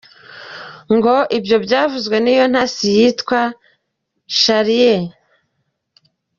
[0.95, 3.41] Ngo ibyo byavuzwe n’iyo ntasi yitwa
[4.39, 5.01] Charrier.